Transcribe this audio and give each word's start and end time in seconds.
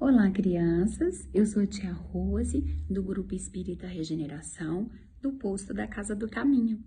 Olá, 0.00 0.30
crianças! 0.30 1.28
Eu 1.34 1.44
sou 1.44 1.60
a 1.60 1.66
tia 1.66 1.92
Rose, 1.92 2.60
do 2.88 3.02
Grupo 3.02 3.34
Espírita 3.34 3.84
Regeneração, 3.84 4.88
do 5.20 5.32
posto 5.32 5.74
da 5.74 5.88
Casa 5.88 6.14
do 6.14 6.28
Caminho. 6.28 6.80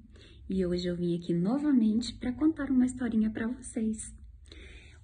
E 0.50 0.66
hoje 0.66 0.88
eu 0.88 0.96
vim 0.96 1.18
aqui 1.18 1.34
novamente 1.34 2.14
para 2.14 2.32
contar 2.32 2.72
uma 2.72 2.86
historinha 2.86 3.30
para 3.30 3.48
vocês. 3.48 4.16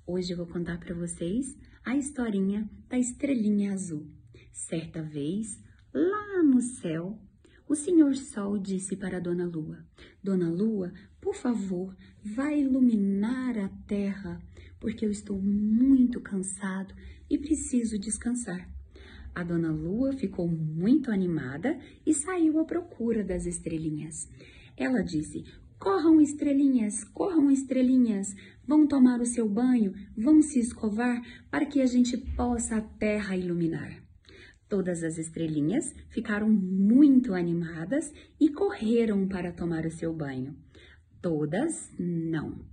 Hoje 0.06 0.32
eu 0.32 0.38
vou 0.38 0.48
contar 0.48 0.80
para 0.80 0.96
vocês 0.96 1.58
a 1.84 1.98
historinha 1.98 2.70
da 2.88 2.98
estrelinha 2.98 3.74
azul. 3.74 4.08
Certa 4.54 5.04
vez, 5.04 5.62
lá 5.94 6.42
no 6.44 6.62
céu, 6.62 7.20
o 7.68 7.76
Senhor 7.76 8.16
Sol 8.16 8.58
disse 8.58 8.96
para 8.96 9.20
Dona 9.20 9.46
Lua: 9.46 9.86
Dona 10.24 10.50
Lua, 10.50 10.94
por 11.20 11.36
favor, 11.36 11.94
vá 12.24 12.54
iluminar 12.54 13.58
a 13.58 13.68
terra, 13.86 14.42
porque 14.80 15.06
eu 15.06 15.12
estou 15.12 15.42
muito 15.42 16.22
cansado 16.22 16.94
e 17.30 17.38
preciso 17.38 17.98
descansar. 17.98 18.70
A 19.34 19.44
Dona 19.44 19.72
Lua 19.72 20.14
ficou 20.14 20.48
muito 20.48 21.12
animada 21.12 21.78
e 22.06 22.14
saiu 22.14 22.60
à 22.60 22.66
procura 22.66 23.24
das 23.24 23.46
estrelinhas. 23.46 24.28
Ela 24.76 25.02
disse: 25.04 25.44
Corram, 25.80 26.20
estrelinhas, 26.20 27.04
corram, 27.04 27.52
estrelinhas, 27.52 28.34
vão 28.66 28.88
tomar 28.88 29.22
o 29.22 29.26
seu 29.26 29.48
banho, 29.48 29.94
vão 30.18 30.42
se 30.42 30.60
escovar 30.60 31.22
para 31.52 31.68
que 31.68 31.82
a 31.82 31.86
gente 31.86 32.18
possa 32.36 32.78
a 32.78 32.82
terra 32.82 33.38
iluminar. 33.38 34.04
Todas 34.68 35.04
as 35.04 35.18
estrelinhas 35.18 35.94
ficaram 36.10 36.50
muito 36.50 37.34
animadas 37.34 38.12
e 38.40 38.50
correram 38.50 39.28
para 39.28 39.52
tomar 39.54 39.86
o 39.86 39.92
seu 39.92 40.14
banho. 40.14 40.58
Todas 41.22 41.94
não. 41.98 42.66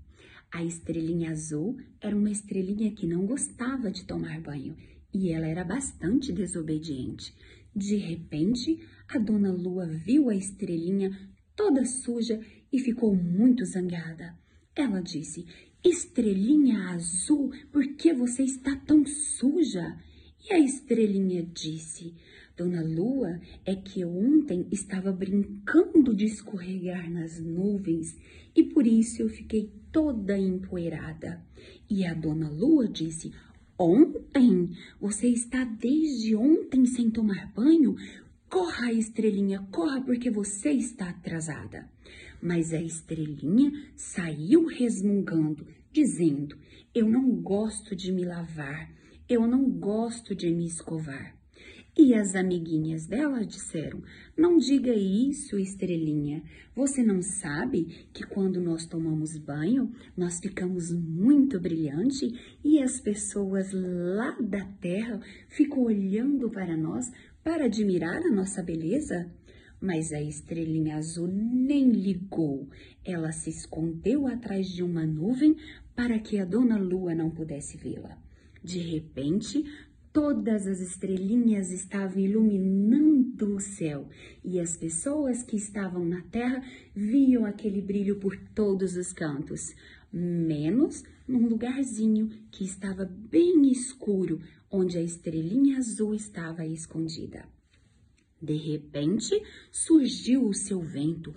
A 0.54 0.62
estrelinha 0.62 1.32
azul 1.32 1.76
era 2.00 2.16
uma 2.16 2.30
estrelinha 2.30 2.92
que 2.92 3.08
não 3.08 3.26
gostava 3.26 3.90
de 3.90 4.04
tomar 4.04 4.40
banho 4.40 4.76
e 5.12 5.32
ela 5.32 5.48
era 5.48 5.64
bastante 5.64 6.32
desobediente. 6.32 7.34
De 7.74 7.96
repente, 7.96 8.78
a 9.08 9.18
dona 9.18 9.50
Lua 9.50 9.84
viu 9.84 10.30
a 10.30 10.36
estrelinha 10.36 11.10
toda 11.56 11.84
suja 11.84 12.40
e 12.72 12.78
ficou 12.78 13.16
muito 13.16 13.64
zangada. 13.64 14.38
Ela 14.76 15.00
disse: 15.00 15.44
Estrelinha 15.84 16.90
azul, 16.90 17.50
por 17.72 17.84
que 17.96 18.14
você 18.14 18.44
está 18.44 18.76
tão 18.76 19.04
suja? 19.04 19.98
E 20.48 20.52
a 20.52 20.58
estrelinha 20.60 21.42
disse: 21.42 22.14
Dona 22.56 22.82
Lua, 22.82 23.40
é 23.64 23.74
que 23.74 24.04
ontem 24.04 24.66
estava 24.70 25.12
brincando 25.12 26.14
de 26.14 26.24
escorregar 26.24 27.10
nas 27.10 27.40
nuvens 27.40 28.16
e 28.54 28.62
por 28.62 28.86
isso 28.86 29.22
eu 29.22 29.28
fiquei 29.28 29.72
toda 29.90 30.38
empoeirada. 30.38 31.44
E 31.90 32.04
a 32.06 32.14
Dona 32.14 32.48
Lua 32.48 32.88
disse: 32.88 33.32
Ontem? 33.78 34.70
Você 35.00 35.28
está 35.28 35.64
desde 35.64 36.36
ontem 36.36 36.86
sem 36.86 37.10
tomar 37.10 37.52
banho? 37.52 37.96
Corra, 38.48 38.92
estrelinha, 38.92 39.66
corra, 39.72 40.00
porque 40.00 40.30
você 40.30 40.70
está 40.70 41.10
atrasada. 41.10 41.88
Mas 42.40 42.72
a 42.72 42.80
estrelinha 42.80 43.72
saiu 43.96 44.66
resmungando, 44.66 45.66
dizendo: 45.92 46.56
Eu 46.94 47.08
não 47.08 47.30
gosto 47.30 47.96
de 47.96 48.12
me 48.12 48.24
lavar 48.24 48.94
eu 49.28 49.46
não 49.46 49.70
gosto 49.70 50.34
de 50.34 50.50
me 50.50 50.66
escovar. 50.66 51.34
E 51.96 52.12
as 52.12 52.34
amiguinhas 52.34 53.06
dela 53.06 53.46
disseram: 53.46 54.02
Não 54.36 54.58
diga 54.58 54.92
isso, 54.92 55.56
estrelinha. 55.56 56.42
Você 56.74 57.04
não 57.04 57.22
sabe 57.22 58.08
que 58.12 58.26
quando 58.26 58.60
nós 58.60 58.84
tomamos 58.84 59.38
banho, 59.38 59.92
nós 60.16 60.40
ficamos 60.40 60.90
muito 60.90 61.60
brilhante 61.60 62.32
e 62.64 62.82
as 62.82 63.00
pessoas 63.00 63.70
lá 63.72 64.36
da 64.40 64.64
terra 64.80 65.20
ficam 65.48 65.84
olhando 65.84 66.50
para 66.50 66.76
nós 66.76 67.12
para 67.44 67.66
admirar 67.66 68.22
a 68.22 68.30
nossa 68.30 68.60
beleza? 68.60 69.30
Mas 69.80 70.12
a 70.12 70.20
estrelinha 70.20 70.96
azul 70.96 71.28
nem 71.28 71.90
ligou. 71.90 72.68
Ela 73.04 73.30
se 73.30 73.50
escondeu 73.50 74.26
atrás 74.26 74.66
de 74.66 74.82
uma 74.82 75.06
nuvem 75.06 75.54
para 75.94 76.18
que 76.18 76.38
a 76.38 76.44
dona 76.44 76.76
Lua 76.76 77.14
não 77.14 77.30
pudesse 77.30 77.76
vê-la. 77.76 78.18
De 78.64 78.78
repente, 78.78 79.62
todas 80.14 80.68
as 80.68 80.80
estrelinhas 80.80 81.72
estavam 81.72 82.20
iluminando 82.20 83.56
o 83.56 83.60
céu 83.60 84.08
e 84.44 84.60
as 84.60 84.76
pessoas 84.76 85.42
que 85.42 85.56
estavam 85.56 86.04
na 86.04 86.22
terra 86.22 86.62
viam 86.94 87.44
aquele 87.44 87.82
brilho 87.82 88.20
por 88.20 88.38
todos 88.54 88.96
os 88.96 89.12
cantos, 89.12 89.74
menos 90.12 91.02
num 91.26 91.48
lugarzinho 91.48 92.28
que 92.52 92.64
estava 92.64 93.04
bem 93.04 93.72
escuro, 93.72 94.40
onde 94.70 94.96
a 94.96 95.02
estrelinha 95.02 95.78
azul 95.78 96.14
estava 96.14 96.64
escondida. 96.64 97.48
De 98.40 98.54
repente, 98.54 99.34
surgiu 99.72 100.46
o 100.46 100.54
seu 100.54 100.80
vento. 100.80 101.34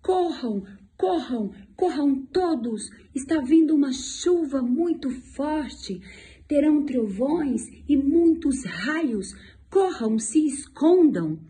Corram, 0.00 0.64
corram, 0.96 1.52
corram 1.74 2.24
todos! 2.26 2.88
Está 3.12 3.40
vindo 3.40 3.74
uma 3.74 3.92
chuva 3.92 4.62
muito 4.62 5.10
forte 5.10 6.00
terão 6.52 6.84
trovões 6.84 7.66
e 7.88 7.96
muitos 7.96 8.62
raios. 8.64 9.34
Corram, 9.70 10.18
se 10.18 10.46
escondam. 10.46 11.40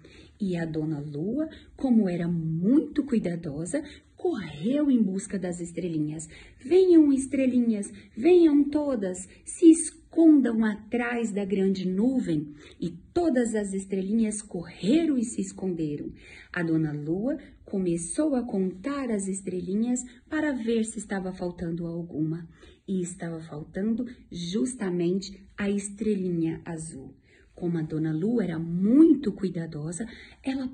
E 0.41 0.57
a 0.57 0.65
dona 0.65 1.01
Lua, 1.01 1.49
como 1.77 2.09
era 2.09 2.29
muito 2.29 3.03
cuidadosa, 3.05 3.83
correu 4.17 4.93
em 4.93 5.03
busca 5.03 5.41
das 5.41 5.59
estrelinhas. 5.59 6.29
Venham, 6.65 7.13
estrelinhas, 7.13 7.91
venham 8.17 8.63
todas, 8.63 9.29
se 9.45 9.73
escondam 9.73 10.65
atrás 10.65 11.33
da 11.33 11.45
grande 11.45 11.85
nuvem. 11.85 12.55
E 12.81 12.91
todas 13.13 13.57
as 13.57 13.75
estrelinhas 13.75 14.41
correram 14.41 15.19
e 15.19 15.25
se 15.25 15.41
esconderam. 15.41 16.13
A 16.53 16.63
dona 16.63 16.93
Lua 16.93 17.39
começou 17.65 18.37
a 18.37 18.43
contar 18.45 19.11
as 19.11 19.27
estrelinhas 19.27 20.05
para 20.31 20.53
ver 20.53 20.85
se 20.85 21.01
estava 21.01 21.33
faltando 21.33 21.89
alguma 21.89 22.49
e 22.87 23.01
estava 23.01 23.41
faltando 23.41 24.07
justamente 24.31 25.43
a 25.57 25.71
estrelinha 25.71 26.61
azul. 26.65 27.15
Como 27.55 27.79
a 27.79 27.83
dona 27.83 28.13
Lu 28.13 28.41
era 28.41 28.59
muito 28.59 29.33
cuidadosa, 29.33 30.09
ela 30.43 30.71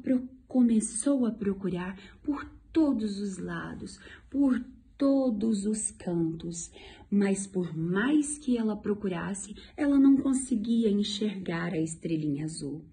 começou 0.47 1.27
a 1.27 1.31
procurar 1.31 1.99
por 2.23 2.49
todos 2.73 3.19
os 3.19 3.39
lados, 3.39 3.99
por 4.31 4.65
todos 4.97 5.65
os 5.65 5.91
cantos, 5.93 6.71
mas 7.11 7.47
por 7.47 7.77
mais 7.77 8.39
que 8.39 8.59
ela 8.59 8.77
procurasse, 8.77 9.55
ela 9.77 9.99
não 9.99 10.17
conseguia 10.17 10.91
enxergar 10.91 11.73
a 11.73 11.81
estrelinha 11.81 12.45
azul. 12.45 12.85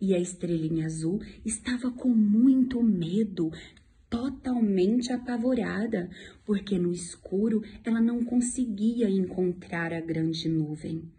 E 0.00 0.14
a 0.14 0.18
estrelinha 0.18 0.86
azul 0.86 1.20
estava 1.44 1.90
com 1.92 2.08
muito 2.08 2.82
medo, 2.82 3.52
totalmente 4.12 5.10
apavorada, 5.10 6.10
porque 6.44 6.78
no 6.78 6.92
escuro 6.92 7.62
ela 7.82 7.98
não 7.98 8.22
conseguia 8.22 9.08
encontrar 9.08 9.90
a 9.90 10.02
grande 10.02 10.50
nuvem. 10.50 11.10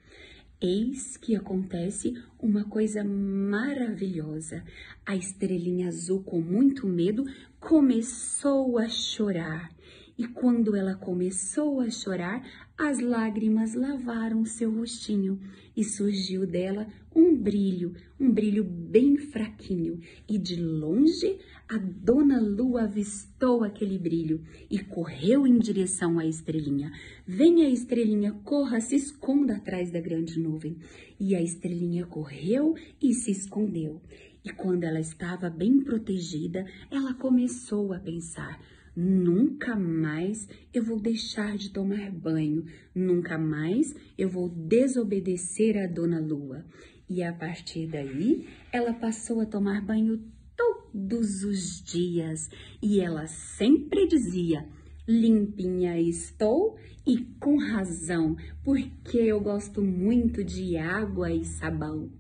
Eis 0.62 1.18
que 1.18 1.36
acontece 1.36 2.14
uma 2.40 2.64
coisa 2.66 3.04
maravilhosa. 3.04 4.64
A 5.04 5.16
estrelinha 5.16 5.88
azul, 5.88 6.22
com 6.22 6.40
muito 6.40 6.88
medo, 6.88 7.26
começou 7.60 8.78
a 8.78 8.88
chorar. 8.88 9.73
E 10.18 10.28
quando 10.28 10.76
ela 10.76 10.94
começou 10.94 11.80
a 11.80 11.90
chorar, 11.90 12.48
as 12.78 13.00
lágrimas 13.00 13.74
lavaram 13.74 14.46
seu 14.46 14.72
rostinho 14.72 15.40
e 15.76 15.84
surgiu 15.84 16.46
dela 16.46 16.88
um 17.16 17.36
brilho, 17.36 17.94
um 18.20 18.32
brilho 18.32 18.64
bem 18.64 19.18
fraquinho. 19.18 20.00
E 20.30 20.38
de 20.38 20.56
longe 20.56 21.40
a 21.68 21.78
dona 21.78 22.40
Lua 22.40 22.84
avistou 22.84 23.64
aquele 23.64 23.98
brilho 23.98 24.44
e 24.70 24.80
correu 24.80 25.48
em 25.48 25.58
direção 25.58 26.20
à 26.20 26.26
estrelinha. 26.26 26.92
Venha, 27.26 27.68
estrelinha, 27.70 28.34
corra, 28.44 28.80
se 28.80 28.96
esconda 28.96 29.56
atrás 29.56 29.92
da 29.92 30.00
grande 30.00 30.40
nuvem. 30.40 30.78
E 31.20 31.36
a 31.36 31.42
estrelinha 31.42 32.06
correu 32.06 32.76
e 33.02 33.14
se 33.14 33.32
escondeu. 33.32 34.02
E 34.46 34.52
quando 34.52 34.84
ela 34.84 35.00
estava 35.00 35.50
bem 35.50 35.80
protegida, 35.80 36.66
ela 36.92 37.14
começou 37.14 37.94
a 37.94 38.00
pensar: 38.00 38.60
Nunca 38.96 39.76
mais 39.76 40.48
eu 40.72 40.84
vou 40.84 41.00
deixar 41.00 41.58
de 41.58 41.72
tomar 41.72 42.12
banho, 42.12 42.64
nunca 42.94 43.38
mais 43.40 43.96
eu 44.18 44.30
vou 44.30 44.50
desobedecer 44.50 45.78
a 45.78 45.88
Dona 45.88 46.20
Lua. 46.20 46.64
E 47.10 47.24
a 47.24 47.34
partir 47.34 47.88
daí, 47.88 48.48
ela 48.72 48.94
passou 48.94 49.40
a 49.42 49.46
tomar 49.46 49.82
banho 49.82 50.24
todos 50.56 51.44
os 51.44 51.82
dias 51.84 52.50
e 52.82 53.00
ela 53.00 53.26
sempre 53.26 54.08
dizia: 54.08 54.68
Limpinha 55.08 56.00
estou 56.00 56.78
e 57.06 57.18
com 57.40 57.58
razão, 57.58 58.38
porque 58.64 59.18
eu 59.18 59.42
gosto 59.42 59.82
muito 59.82 60.44
de 60.44 60.78
água 60.78 61.32
e 61.32 61.44
sabão. 61.44 62.12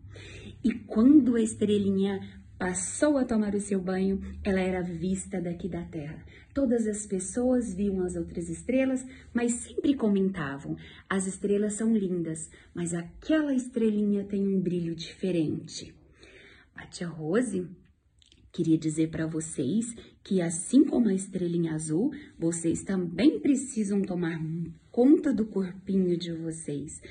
E 0.63 0.73
quando 0.73 1.35
a 1.35 1.41
estrelinha 1.41 2.19
passou 2.63 3.17
a 3.17 3.25
tomar 3.25 3.53
o 3.55 3.59
seu 3.59 3.77
banho, 3.77 4.21
ela 4.41 4.61
era 4.61 4.81
vista 4.81 5.41
daqui 5.41 5.67
da 5.67 5.83
terra. 5.83 6.23
Todas 6.53 6.87
as 6.87 7.05
pessoas 7.05 7.73
viam 7.73 8.01
as 8.01 8.15
outras 8.15 8.47
estrelas, 8.47 9.05
mas 9.33 9.51
sempre 9.51 9.93
comentavam: 9.95 10.77
as 11.09 11.27
estrelas 11.27 11.73
são 11.73 11.93
lindas, 11.93 12.49
mas 12.73 12.93
aquela 12.93 13.53
estrelinha 13.53 14.23
tem 14.23 14.47
um 14.47 14.61
brilho 14.61 14.95
diferente. 14.95 15.93
A 16.73 16.85
tia 16.85 17.05
Rose 17.05 17.67
queria 18.49 18.77
dizer 18.77 19.09
para 19.09 19.27
vocês 19.27 19.93
que, 20.23 20.41
assim 20.41 20.85
como 20.85 21.09
a 21.09 21.13
estrelinha 21.13 21.73
azul, 21.73 22.11
vocês 22.39 22.81
também 22.81 23.41
precisam 23.41 24.01
tomar 24.01 24.39
conta 24.89 25.33
do 25.33 25.45
corpinho 25.47 26.15
de 26.15 26.31
vocês, 26.31 27.01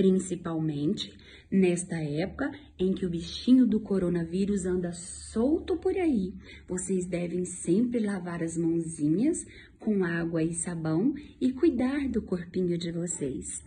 principalmente 0.00 1.12
nesta 1.50 1.96
época 1.96 2.50
em 2.78 2.94
que 2.94 3.04
o 3.04 3.10
bichinho 3.10 3.66
do 3.66 3.78
coronavírus 3.78 4.64
anda 4.64 4.94
solto 4.94 5.76
por 5.76 5.94
aí. 5.94 6.32
Vocês 6.66 7.04
devem 7.04 7.44
sempre 7.44 8.00
lavar 8.00 8.42
as 8.42 8.56
mãozinhas 8.56 9.44
com 9.78 10.02
água 10.02 10.42
e 10.42 10.54
sabão 10.54 11.12
e 11.38 11.52
cuidar 11.52 12.08
do 12.08 12.22
corpinho 12.22 12.78
de 12.78 12.90
vocês. 12.90 13.62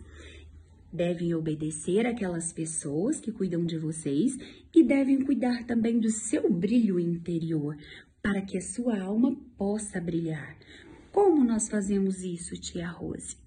Devem 0.92 1.32
obedecer 1.36 2.04
aquelas 2.04 2.52
pessoas 2.52 3.20
que 3.20 3.30
cuidam 3.30 3.64
de 3.64 3.78
vocês 3.78 4.36
e 4.74 4.82
devem 4.82 5.24
cuidar 5.24 5.64
também 5.66 6.00
do 6.00 6.10
seu 6.10 6.52
brilho 6.52 6.98
interior, 6.98 7.76
para 8.20 8.42
que 8.42 8.58
a 8.58 8.60
sua 8.60 9.00
alma 9.00 9.36
possa 9.56 10.00
brilhar. 10.00 10.58
Como 11.12 11.44
nós 11.44 11.68
fazemos 11.68 12.24
isso, 12.24 12.60
tia 12.60 12.88
Rose? 12.88 13.43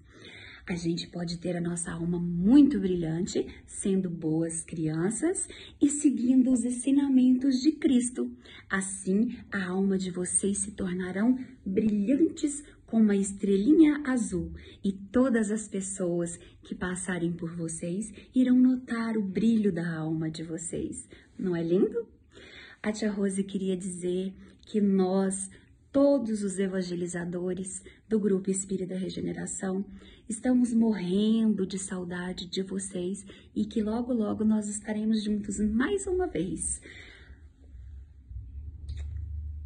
A 0.68 0.76
gente 0.76 1.06
pode 1.06 1.38
ter 1.38 1.56
a 1.56 1.62
nossa 1.62 1.90
alma 1.92 2.20
muito 2.20 2.78
brilhante, 2.78 3.46
sendo 3.66 4.10
boas 4.10 4.62
crianças 4.62 5.48
e 5.80 5.88
seguindo 5.88 6.52
os 6.52 6.62
ensinamentos 6.62 7.62
de 7.62 7.72
Cristo. 7.72 8.30
Assim, 8.68 9.34
a 9.50 9.64
alma 9.64 9.96
de 9.96 10.10
vocês 10.10 10.58
se 10.58 10.72
tornarão 10.72 11.38
brilhantes 11.64 12.62
como 12.84 13.04
uma 13.04 13.16
estrelinha 13.16 14.02
azul 14.04 14.52
e 14.84 14.92
todas 14.92 15.50
as 15.50 15.66
pessoas 15.66 16.38
que 16.62 16.74
passarem 16.74 17.32
por 17.32 17.56
vocês 17.56 18.12
irão 18.34 18.60
notar 18.60 19.16
o 19.16 19.22
brilho 19.22 19.72
da 19.72 19.96
alma 19.96 20.30
de 20.30 20.42
vocês. 20.42 21.08
Não 21.38 21.56
é 21.56 21.62
lindo? 21.62 22.06
A 22.82 22.92
tia 22.92 23.10
Rose 23.10 23.42
queria 23.42 23.74
dizer 23.74 24.34
que 24.60 24.82
nós 24.82 25.48
todos 25.92 26.42
os 26.42 26.58
evangelizadores 26.58 27.82
do 28.08 28.18
Grupo 28.20 28.50
Espírita 28.50 28.94
Regeneração. 28.94 29.84
Estamos 30.28 30.72
morrendo 30.72 31.66
de 31.66 31.78
saudade 31.78 32.46
de 32.46 32.62
vocês 32.62 33.24
e 33.54 33.64
que 33.64 33.82
logo, 33.82 34.12
logo 34.12 34.44
nós 34.44 34.68
estaremos 34.68 35.24
juntos 35.24 35.58
mais 35.58 36.06
uma 36.06 36.26
vez. 36.26 36.80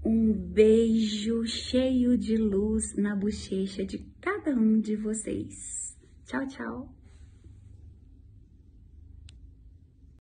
Um 0.05 0.33
beijo 0.33 1.45
cheio 1.47 2.17
de 2.19 2.37
luz 2.37 2.97
na 2.97 3.15
bochecha 3.15 3.85
de 3.85 3.99
cada 4.21 4.53
um 4.53 4.81
de 4.81 4.97
vocês. 4.97 5.97
Tchau, 6.25 6.47
tchau. 6.47 7.02